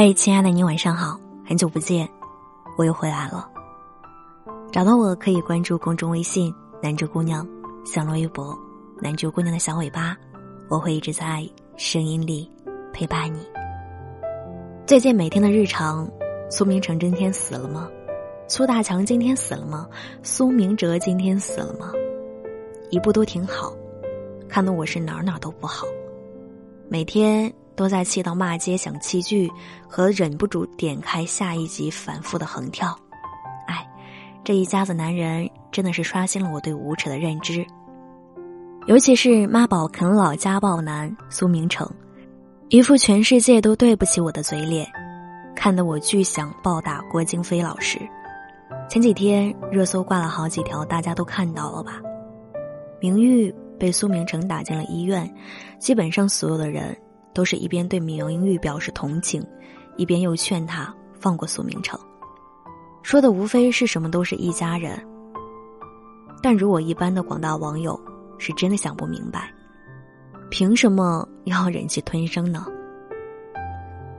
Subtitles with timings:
[0.00, 2.08] 嗨，亲爱的你，晚上好，很久不见，
[2.76, 3.50] 我又回来了。
[4.70, 7.44] 找到我可以关注公众微信“南州姑娘”，
[7.84, 8.56] 小罗微博
[9.02, 10.16] “南州姑娘的小尾巴”，
[10.70, 11.44] 我会一直在
[11.76, 12.48] 声音里
[12.92, 13.40] 陪伴你。
[14.86, 16.08] 最近每天的日常，
[16.48, 17.90] 苏明成今天死了吗？
[18.46, 19.84] 苏大强今天死了吗？
[20.22, 21.90] 苏明哲今天死了吗？
[22.92, 23.72] 一步都挺好，
[24.48, 25.88] 看得我是哪儿哪儿都不好，
[26.88, 27.52] 每天。
[27.78, 29.48] 都在气到骂街、想弃剧，
[29.86, 32.98] 和忍不住点开下一集反复的横跳。
[33.68, 33.88] 哎，
[34.42, 37.64] 这一家子男人真的是刷新了我对无耻的认知。
[38.86, 41.88] 尤其是妈宝啃老家暴男苏明成，
[42.68, 44.84] 一副全世界都对不起我的嘴脸，
[45.54, 47.96] 看得我巨想暴打郭京飞老师。
[48.90, 52.00] 前几天热搜挂了好几条，大家都看到了吧？
[53.00, 55.32] 明玉被苏明成打进了医院，
[55.78, 56.96] 基本上所有的人。
[57.38, 59.40] 都是一边对明玉表示同情，
[59.96, 61.96] 一边又劝他放过苏明成，
[63.00, 65.00] 说的无非是什么都是一家人。
[66.42, 67.96] 但如我一般的广大网友
[68.38, 69.54] 是真的想不明白，
[70.50, 72.66] 凭什么要忍气吞声呢？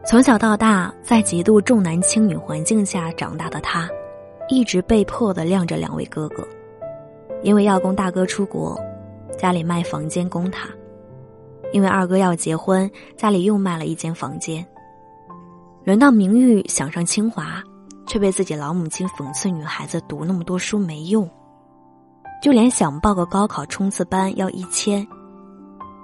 [0.05, 3.85] 从小到大在极度重男轻女环境下长大的他，
[4.47, 6.47] 一直被迫的晾着两位哥哥，
[7.43, 8.79] 因为要供大哥出国，
[9.37, 10.69] 家里卖房间供他。
[11.71, 14.65] 因为二哥要结婚，家里又卖了一间房间。
[15.83, 17.63] 轮到明玉想上清华，
[18.05, 21.29] 却被自己老母亲讽刺女孩子读那么多书没用。
[22.41, 25.05] 就连想报个高考冲刺班要一千，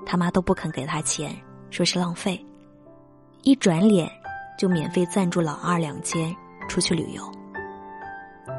[0.05, 1.35] 他妈都不肯给他钱，
[1.69, 2.44] 说是浪费。
[3.44, 4.09] 一转脸，
[4.57, 6.35] 就免费赞助老二两千
[6.67, 7.23] 出去旅游。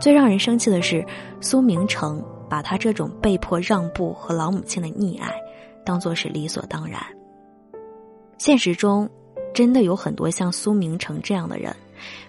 [0.00, 1.04] 最让人生气的是，
[1.40, 5.30] 苏明成把他这种被迫让步和老母亲的溺爱。
[5.86, 7.00] 当做是理所当然。
[8.36, 9.08] 现实中，
[9.54, 11.74] 真的有很多像苏明成这样的人，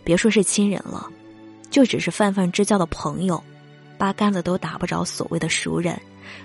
[0.04, 1.10] 别说是亲人了，
[1.70, 3.44] 就只是泛泛之交的朋友，
[3.98, 6.00] 八竿子都打不着所谓的熟人，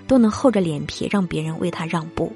[0.07, 2.33] 都能厚着脸皮让别人为他让步。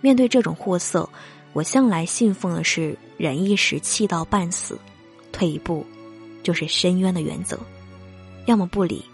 [0.00, 1.06] 面对这种货色，
[1.52, 4.78] 我向来信奉的是忍一时气到半死，
[5.32, 5.84] 退一步
[6.42, 7.58] 就是深渊的原则，
[8.46, 9.04] 要么不理，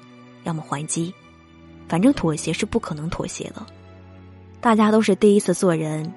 [0.45, 1.13] 要么还击，
[1.89, 3.67] 反正妥协是不可能妥协的。
[4.67, 6.13] 大家都是第一次做人，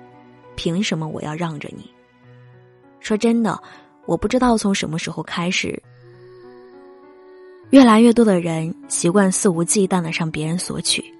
[0.56, 1.88] 凭什么我要让着你？
[3.00, 3.62] 说真的，
[4.08, 5.80] 我不知道从什么时候开始，
[7.70, 11.14] 越来越多的人习惯肆无忌惮的向别人索取，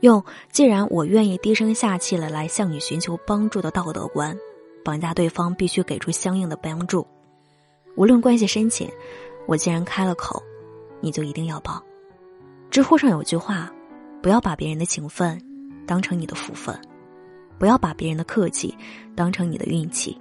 [0.00, 0.22] 用
[0.52, 4.36] “既然我愿意低声下气了来向你寻求帮助”的道德观，
[4.84, 7.06] 绑架对方必须给出相应的帮助。
[7.94, 8.86] 无论关系深浅，
[9.46, 10.42] 我既然开了口，
[11.00, 11.82] 你就一定要帮。
[12.70, 13.72] 知乎上有句话：
[14.22, 15.42] 不要把别人的情分。
[15.86, 16.78] 当成你的福分，
[17.58, 18.76] 不要把别人的客气
[19.14, 20.18] 当成你的运气，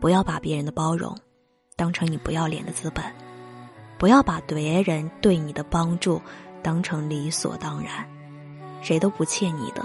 [0.00, 1.16] 不要把别人的包容
[1.74, 3.02] 当成你不要脸的资本，
[3.98, 6.20] 不要把别人对你的帮助
[6.62, 8.06] 当成理所当然。
[8.82, 9.84] 谁都不欠你的，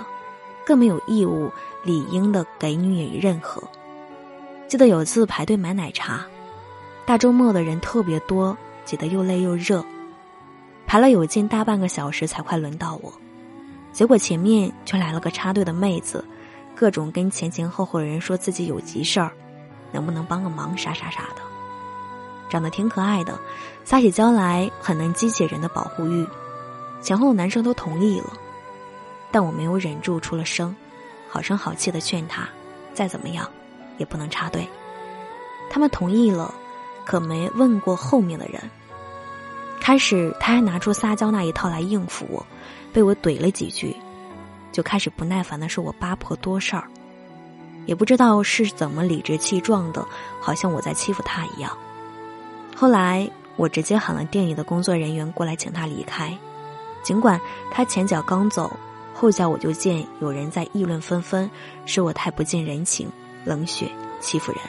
[0.66, 1.52] 更没有义务
[1.84, 3.64] 理应的给予你任何。
[4.68, 6.26] 记得有次排队买奶茶，
[7.06, 9.86] 大周末的人特别多，挤得又累又热，
[10.86, 13.14] 排了有近大半个小时才快轮到我。
[13.98, 16.24] 结果前面却来了个插队的妹子，
[16.76, 19.32] 各种跟前前后后人说自己有急事儿，
[19.92, 21.42] 能不能帮个忙啥啥啥的，
[22.48, 23.40] 长得挺可爱的，
[23.84, 26.28] 撒起娇来很能激起人的保护欲。
[27.02, 28.34] 前后男生都同意了，
[29.32, 30.76] 但我没有忍住出了声，
[31.28, 32.48] 好声好气的劝他，
[32.94, 33.50] 再怎么样
[33.98, 34.70] 也不能插队。
[35.72, 36.54] 他们同意了，
[37.04, 38.62] 可没问过后面的人。
[39.88, 42.46] 开始他还拿出撒娇那一套来应付我。
[42.92, 43.96] 被我怼了几句，
[44.70, 46.84] 就开始不耐烦的说我八婆多事儿，
[47.86, 50.06] 也不知道是怎么理直气壮的，
[50.42, 51.72] 好像我在欺负他一样。
[52.76, 56.38] 后来我直接喊了店里的工作人员过来请他离开，
[57.02, 57.40] 尽管
[57.72, 58.70] 他前脚刚走，
[59.14, 61.50] 后脚我就见有人在议论纷纷，
[61.86, 63.10] 说我太不近人情、
[63.46, 63.90] 冷血、
[64.20, 64.60] 欺负人。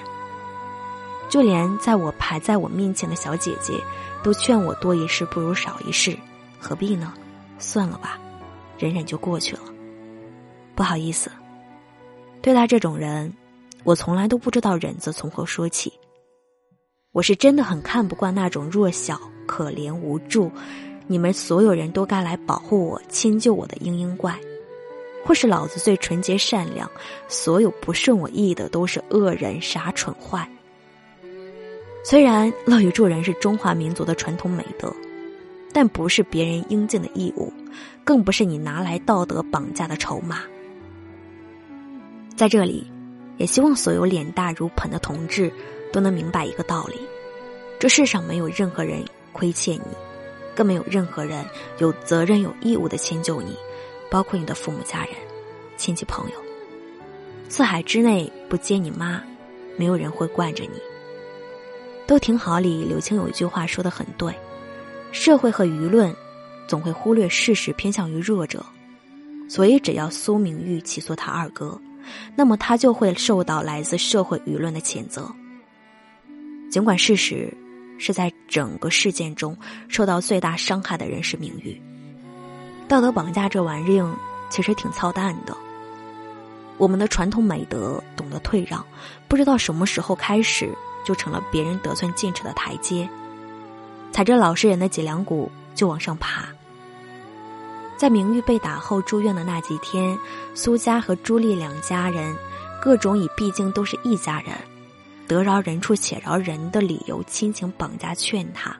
[1.28, 3.75] 就连在我排在我面前的小姐姐，
[4.22, 6.16] 都劝我多一事不如少一事，
[6.58, 7.12] 何必呢？
[7.58, 8.19] 算了吧，
[8.78, 9.62] 忍忍就过去了。
[10.75, 11.30] 不好意思，
[12.40, 13.32] 对待这种人，
[13.84, 15.92] 我从来都不知道忍字从何说起。
[17.12, 20.50] 我是真的很看不惯那种弱小、可怜、无助，
[21.06, 24.38] 你们所有人都该来保护我、迁就我的嘤嘤怪，
[25.25, 26.88] 或是老子最纯洁善良，
[27.26, 30.48] 所有不顺我意的都是恶人、傻蠢坏。
[32.08, 34.90] 虽然乐于助人是中华民族的传统美德。
[35.70, 37.52] 但不是别人应尽的义务，
[38.02, 40.40] 更不是你拿来道德绑架的筹码。
[42.34, 42.90] 在这里，
[43.37, 45.52] 也希望所有脸大如盆的同志
[45.93, 46.99] 都能明白一个道理：
[47.78, 49.94] 这世上没有任何人亏欠你，
[50.56, 51.44] 更没有任何人
[51.76, 53.54] 有责任有义务的迁就你，
[54.11, 55.11] 包括你的父母家人、
[55.76, 56.37] 亲戚朋友。
[57.50, 59.22] 四海之内不接你妈，
[59.76, 60.88] 没有人会惯着你。
[62.08, 64.34] 都挺好里，柳青有一句话说的很对：
[65.12, 66.12] 社会和舆论
[66.66, 68.64] 总会忽略事实，偏向于弱者。
[69.46, 71.78] 所以，只要苏明玉起诉他二哥，
[72.34, 75.31] 那么他就会受到来自社会舆论的谴责。
[76.70, 77.52] 尽管事实
[77.99, 79.54] 是在整个事件中
[79.87, 81.78] 受到最大伤害的人是明玉，
[82.88, 84.16] 道德绑架这玩意儿
[84.49, 85.54] 其实挺操蛋的。
[86.78, 88.82] 我们的传统美德懂得退让，
[89.28, 90.75] 不知道什么时候开始
[91.08, 93.08] 就成了别人得寸进尺的台阶，
[94.12, 96.44] 踩着老实人的脊梁骨就往上爬。
[97.96, 100.19] 在明玉被打后住院的那几天，
[100.55, 102.37] 苏家和朱莉两家人，
[102.78, 104.55] 各种以毕竟都是一家人，
[105.26, 108.76] 得饶人处且饶人的理由，亲情绑架劝他，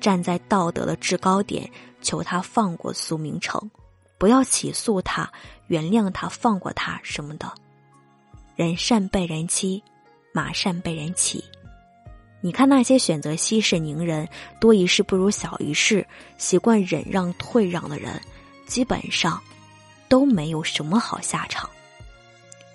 [0.00, 1.68] 站在道德的制高点
[2.00, 3.68] 求他放过苏明成，
[4.16, 5.28] 不要起诉他，
[5.66, 7.52] 原谅他，放过他什么的。
[8.54, 9.82] 人善被人欺，
[10.32, 11.42] 马善被人骑。
[12.44, 14.28] 你看那些选择息事宁人、
[14.60, 16.06] 多一事不如少一事、
[16.36, 18.20] 习惯忍让退让的人。
[18.66, 19.40] 基本上
[20.10, 21.70] 都没有什么好下场。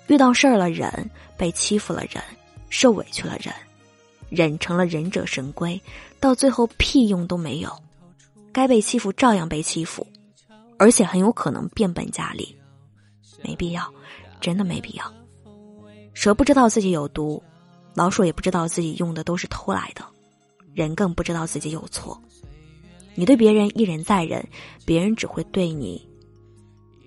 [0.08, 2.20] 遇到事儿了忍，被欺负了忍，
[2.68, 3.54] 受委屈了忍，
[4.28, 5.80] 忍成了忍者神龟，
[6.18, 7.72] 到最后屁用都没有。
[8.50, 10.04] 该被欺负照样被欺负，
[10.80, 12.58] 而且很有可能变本加厉。
[13.44, 13.88] 没必要，
[14.40, 15.14] 真的没必要。
[16.12, 17.40] 蛇不知道自己有毒，
[17.94, 20.04] 老鼠也不知道自己用的都是偷来的，
[20.74, 22.20] 人更不知道自己有错。
[23.14, 24.46] 你对别人一忍再忍，
[24.86, 26.08] 别人只会对你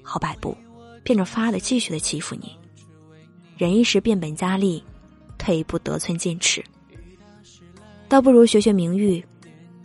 [0.03, 0.55] 好摆布，
[1.03, 2.51] 变着法的继续的欺负你。
[3.57, 4.83] 忍一时变本加厉，
[5.37, 6.63] 退一步得寸进尺。
[8.09, 9.23] 倒不如学学名誉，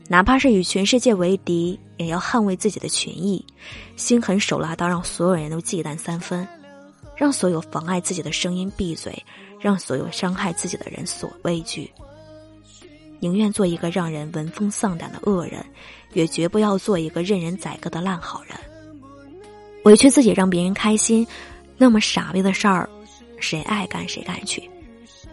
[0.09, 3.43] 哪怕是与全世界为敌，也要捍卫自己的权益，
[3.97, 6.47] 心狠手辣到让所有人都忌惮三分，
[7.19, 9.13] 让所有妨碍自己的声音闭嘴，
[9.59, 11.93] 让所有伤害自己的人所畏惧。
[13.19, 15.67] 宁愿做一个让人闻风丧胆的恶人，
[16.13, 18.57] 也绝不要做一个任人宰割的烂好人。
[19.83, 21.27] 委屈自己让别人开心，
[21.77, 22.89] 那么傻逼的事儿，
[23.41, 24.71] 谁爱干谁干去。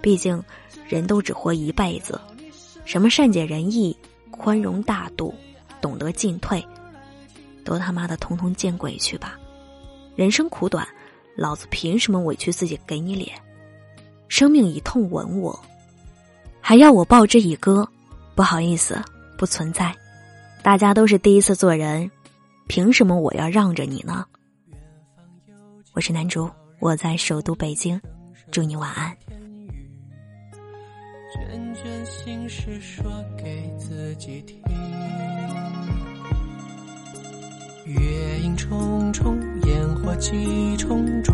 [0.01, 0.43] 毕竟，
[0.89, 2.19] 人都只活一辈子，
[2.83, 3.95] 什么善解人意、
[4.31, 5.31] 宽容大度、
[5.79, 6.65] 懂得进退，
[7.63, 9.37] 都他妈的通通见鬼去吧！
[10.15, 10.87] 人生苦短，
[11.35, 13.37] 老子凭什么委屈自己给你脸？
[14.27, 15.59] 生命一痛吻我。
[16.61, 17.87] 还要我报之以歌？
[18.33, 18.99] 不好意思，
[19.37, 19.95] 不存在。
[20.63, 22.09] 大家都是第一次做人，
[22.67, 24.25] 凭什么我要让着你呢？
[25.93, 26.49] 我是南竹，
[26.79, 28.01] 我在首都北京，
[28.51, 29.15] 祝你晚安。
[37.85, 41.31] 月影重重，烟火几重，烛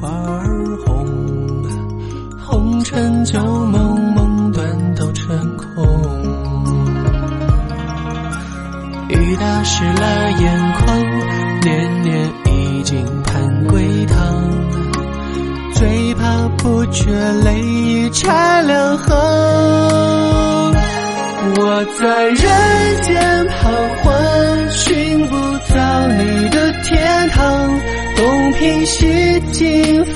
[0.00, 1.06] 花儿红，
[2.36, 4.28] 红尘旧梦梦。
[4.50, 5.86] 断都成空，
[9.08, 10.98] 雨打湿了眼眶，
[11.60, 14.16] 年年已经盼归堂，
[15.74, 17.12] 最怕不觉
[17.44, 19.06] 泪已拆两行。
[21.60, 22.42] 我在人
[23.02, 23.70] 间彷
[24.02, 24.06] 徨，
[24.70, 25.07] 寻
[26.08, 27.80] 你的天堂，
[28.16, 29.64] 东拼西凑，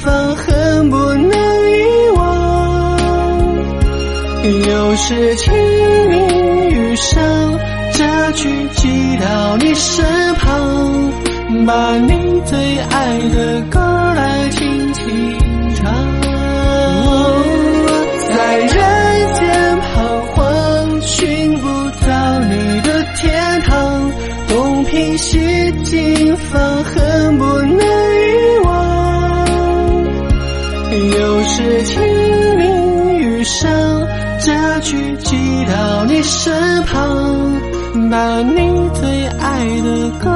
[0.01, 2.99] 放恨不能遗忘。
[4.69, 5.53] 又是清
[6.09, 7.23] 明雨上，
[7.93, 11.13] 这句寄到你身旁，
[11.67, 13.79] 把你最爱的歌
[26.53, 29.47] 方恨不能遗忘。
[31.17, 32.03] 又是清
[32.59, 33.71] 明雨上。
[34.45, 37.61] 这句寄到你身旁，
[38.11, 40.31] 把你最爱的歌。